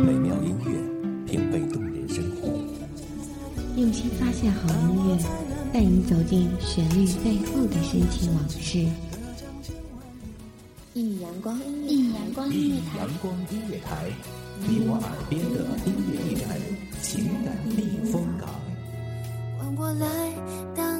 [0.00, 2.48] 美妙音乐，品味动人生活。
[3.76, 5.18] 用心发现好音乐，
[5.72, 8.86] 带你走进旋律背后的深情往事。
[10.94, 14.10] 一米阳光，一米阳光音乐台，阳光音乐台，
[14.66, 16.58] 你我耳边的音乐驿站，
[17.02, 18.48] 情感避风港。
[19.58, 20.06] 换我来
[20.74, 20.99] 当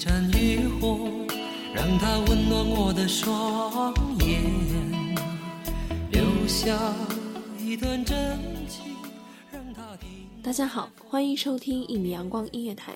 [0.00, 1.10] 盏渔火，
[1.74, 4.40] 让它温暖我的双眼，
[6.10, 6.74] 留下
[7.58, 8.16] 一段真
[8.66, 8.96] 情，
[9.52, 10.08] 让它停。
[10.42, 12.94] 大家好，欢迎收听一米阳光音乐台，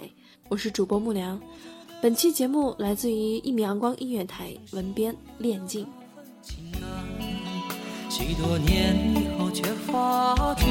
[0.49, 1.39] 我是主播木良。
[2.01, 5.87] 本期节目来自于一米阳光音乐台，文编练静。
[8.09, 10.65] 许多年以后，却发觉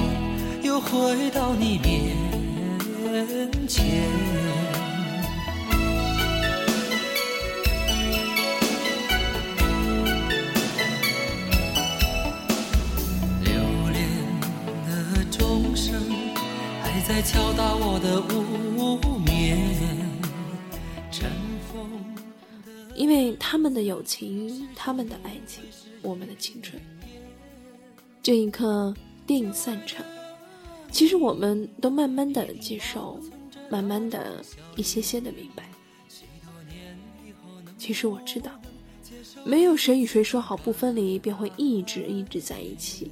[0.64, 4.62] 又回到你面前。
[17.06, 19.58] 在敲打我的无眠，
[21.12, 21.30] 尘
[21.69, 21.86] 封。
[22.96, 25.66] 因为他们的友情，他们的爱情，
[26.02, 26.81] 我们的青春。
[28.22, 28.94] 这一刻，
[29.28, 30.06] 电影散场，
[30.91, 33.20] 其实我们都慢慢的接受，
[33.70, 34.41] 慢慢的
[34.78, 35.70] 一些些的明白。
[37.78, 38.50] 其实我知道，
[39.44, 43.12] 没有谁与谁说好不分离，便会一直一直在一起。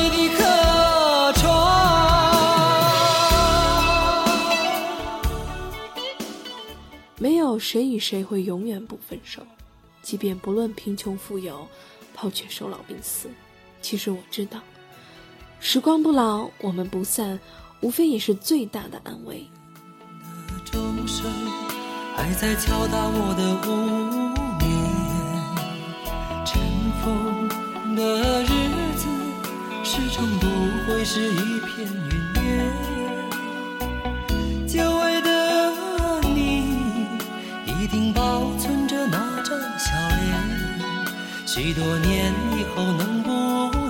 [7.61, 9.45] 谁与谁会永远不分手，
[10.01, 11.67] 即便不论贫穷富有，
[12.13, 13.29] 抛却生老病死。
[13.81, 14.59] 其实我知道，
[15.59, 17.39] 时光不老，我们不散，
[17.79, 19.47] 无非也是最大的安慰。
[20.65, 21.31] 钟声
[22.15, 23.69] 还在敲打我的无
[24.59, 24.69] 眠，
[26.45, 26.61] 尘
[27.01, 28.47] 封的日
[28.97, 29.07] 子
[29.83, 30.45] 始终不
[30.87, 32.20] 会是一片云
[41.61, 43.29] 许多年以后，能不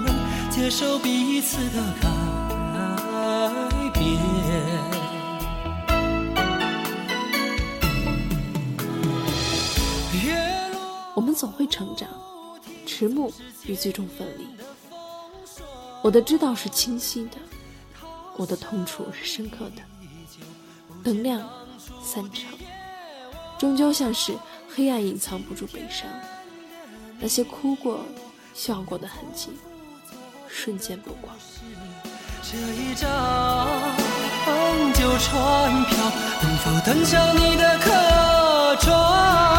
[0.02, 0.14] 能
[0.50, 2.10] 接受彼此的改
[3.94, 4.20] 变？
[11.16, 12.10] 我们总会成长，
[12.86, 13.32] 迟暮
[13.66, 14.46] 与最终分离。
[16.02, 17.38] 我的知道是清晰的，
[18.36, 19.82] 我的痛楚是深刻的。
[21.06, 21.50] 能量，
[22.04, 22.52] 散场，
[23.58, 24.38] 终究像是
[24.68, 26.06] 黑暗隐藏不住悲伤。
[27.22, 28.00] 那些哭过、
[28.56, 29.52] 笑过的痕迹，
[30.48, 31.36] 瞬间不光。
[32.42, 33.68] 这一张
[34.96, 39.51] 旧船票，能否登上你的客船？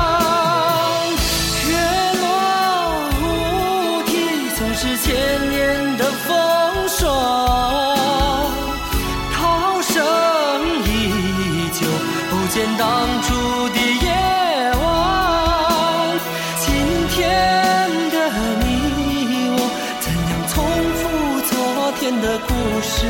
[23.02, 23.08] 是？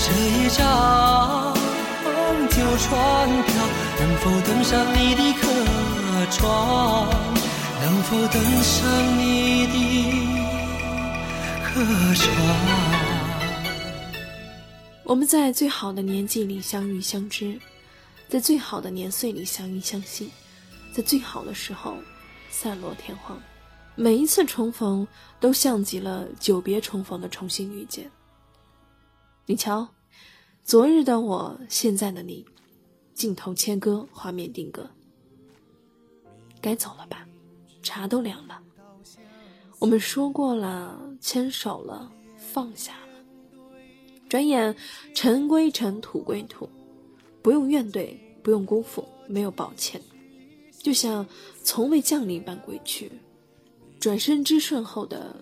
[0.00, 1.52] 这一张
[2.50, 2.88] 旧船
[3.42, 3.50] 票，
[3.98, 5.40] 能否登上你的客
[6.30, 6.46] 船？
[7.80, 8.78] 能否登上
[9.18, 9.74] 你的
[11.64, 11.68] 客
[12.14, 12.26] 船？
[15.04, 17.58] 我们在最好的年纪里相遇相知，
[18.28, 20.30] 在最好的年岁里相依相惜，
[20.92, 21.96] 在最好的时候
[22.50, 23.36] 散落天荒。
[23.96, 25.06] 每一次重逢，
[25.40, 28.08] 都像极了久别重逢的重新遇见。
[29.50, 29.88] 你瞧，
[30.62, 32.44] 昨日的我，现在的你，
[33.14, 34.90] 镜头切割，画面定格。
[36.60, 37.26] 该走了吧，
[37.82, 38.60] 茶都凉了。
[39.78, 43.24] 我们说过了，牵手了，放下了。
[44.28, 44.76] 转眼
[45.14, 46.68] 尘归尘，土归土，
[47.40, 49.98] 不用怨怼，不用辜负，没有抱歉，
[50.76, 51.26] 就像
[51.62, 53.10] 从未降临般归去。
[53.98, 55.34] 转身之瞬后的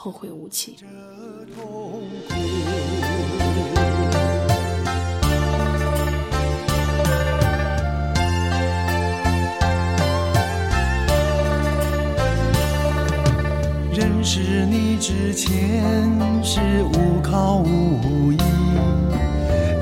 [0.00, 0.76] 后会无期。
[13.92, 15.50] 认识你之前
[16.44, 18.38] 是无靠无依，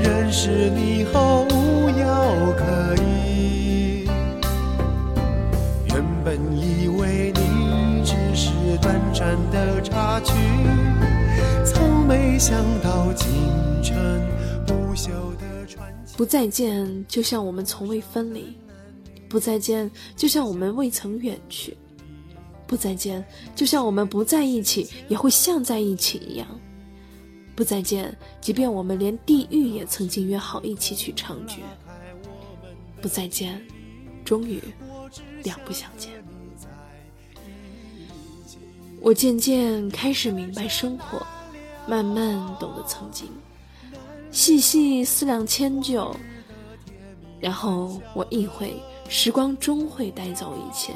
[0.02, 3.35] 认识你后无药可医。
[8.86, 10.32] 短暂的插曲，
[11.64, 13.26] 从没想到竟
[13.82, 13.96] 成
[14.64, 16.16] 不朽的传奇。
[16.16, 18.42] 不再见，就像我们从未分离；
[19.28, 21.76] 不再见，就像我们未曾远去。
[22.64, 23.24] 不再见，
[23.56, 26.46] 就像我们不在一起也会像在一起一样。
[27.56, 31.60] 不再见，即便我们连地狱也曾经约好一起去唱绝。
[33.02, 33.60] 不再见，
[34.24, 34.62] 终于
[35.42, 36.12] 两不相见。
[39.06, 41.24] 我渐渐开始明白生活，
[41.86, 43.28] 慢慢懂得曾经，
[44.32, 46.12] 细细思量迁就，
[47.38, 50.92] 然后我意会时光终会带走一切。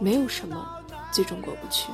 [0.00, 0.68] 没有什么
[1.12, 1.92] 最终过不去。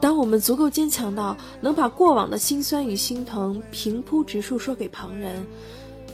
[0.00, 5.44] 当我们足够坚强到能把过往的辛酸与心疼平铺直述说给旁人，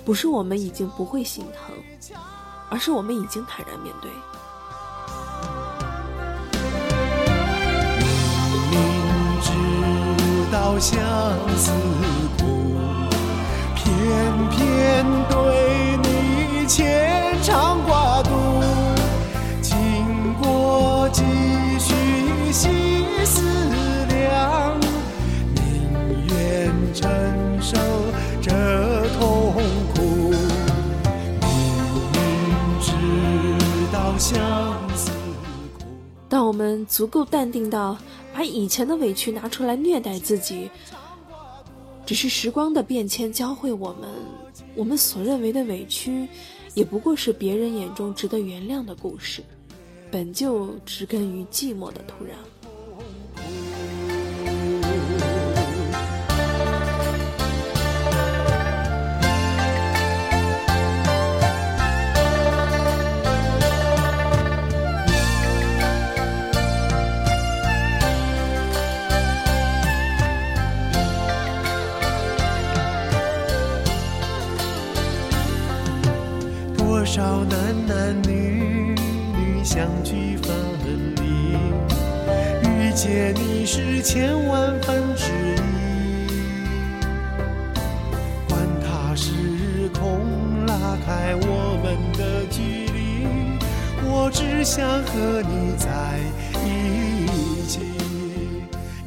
[0.02, 2.18] 不是我们已经不会心疼，
[2.70, 4.10] 而是我们已经坦然面对。
[10.64, 10.98] 知道相
[11.58, 11.72] 思
[12.38, 12.72] 苦，
[13.76, 18.30] 偏偏对你牵肠挂肚。
[19.60, 19.76] 经
[20.40, 21.22] 过几
[21.78, 23.42] 许细思
[24.08, 24.80] 量，
[25.54, 27.10] 宁愿承
[27.60, 27.76] 受
[28.40, 28.50] 这
[29.18, 29.52] 痛
[29.94, 30.00] 苦。
[31.42, 31.50] 明
[32.10, 32.90] 明知
[33.92, 34.40] 道相
[34.96, 35.10] 思
[35.78, 35.84] 苦。
[36.26, 37.98] 当我们足够淡定到
[38.34, 40.68] 把以前的委屈拿出来虐待自己，
[42.04, 44.10] 只是时光的变迁教会我们，
[44.74, 46.26] 我们所认为的委屈，
[46.74, 49.40] 也不过是别人眼中值得原谅的故事，
[50.10, 52.32] 本就植根于寂寞的土壤。
[82.94, 86.28] 遇见你是千万分之一。
[88.48, 89.32] 管他时
[89.92, 93.26] 空拉开我们的距离，
[94.08, 96.20] 我只想和你在
[96.64, 97.80] 一起。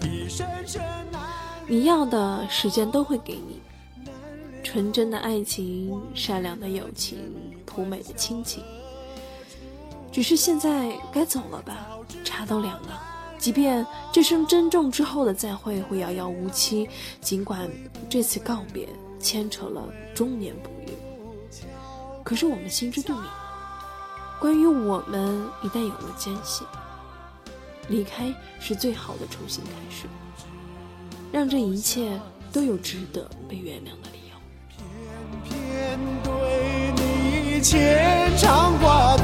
[0.06, 1.22] 一生深难
[1.66, 3.62] 你要的时间都会给你，
[4.64, 7.18] 纯真的爱情、善良的友情、
[7.66, 8.62] 朴美的亲情。
[10.12, 11.88] 只是现在该走了吧，
[12.26, 13.14] 茶都凉了。
[13.48, 16.90] 即便这声珍重之后的再会会遥遥无期，
[17.22, 17.66] 尽管
[18.10, 18.90] 这次告别
[19.22, 20.94] 牵扯了终年不遇，
[22.26, 23.24] 可是我们心知肚明，
[24.42, 26.66] 关于我们一旦有了间隙，
[27.88, 30.08] 离开是最好的重新开始。
[31.32, 32.20] 让这一切
[32.52, 34.36] 都有值得被原谅的理由。
[35.46, 39.24] 偏偏对你牵肠挂肚，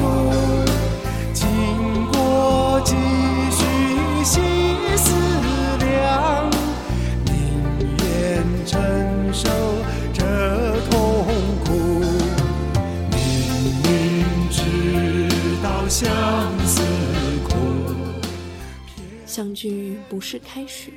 [19.34, 20.92] 相聚不是开始，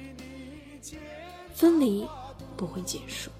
[1.55, 2.07] 分离
[2.55, 3.31] 不会结束。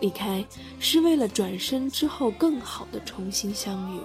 [0.00, 0.44] 离开
[0.80, 4.00] 是为了转身之后更好的重新相遇，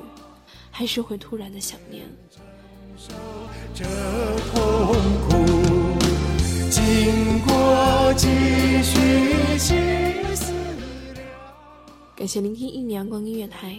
[0.70, 2.06] 还是会突然的想念？
[3.74, 3.84] 这
[4.54, 4.94] 痛
[5.28, 5.44] 苦，
[6.70, 8.28] 经过几
[8.84, 10.54] 许心思。
[12.16, 13.76] 感谢聆听一米阳光音乐台，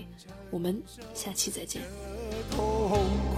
[0.50, 0.82] 我们
[1.14, 1.80] 下期再见。
[2.50, 2.98] 痛
[3.36, 3.37] 苦。